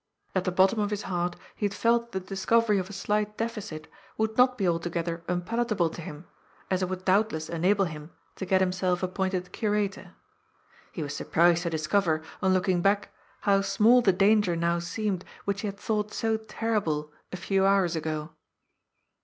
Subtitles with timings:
[0.33, 3.37] At the bottom of his heart he had felt that the discovery of a slight
[3.37, 6.25] deficit would not be altogether unpalatable to him,
[6.71, 10.15] as it would doubtless enable him to get himself appointed curator.
[10.91, 15.23] He was sur prised to discover, on looking back, how small the danger now seemed
[15.45, 18.31] which he had thought so terrible a few hours ago.